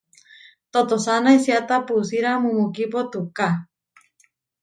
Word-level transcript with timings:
Totosána 0.73 1.29
isiáta 1.37 1.75
pusíra 1.87 2.31
mumukipo 2.43 2.99
tuká. 3.11 3.49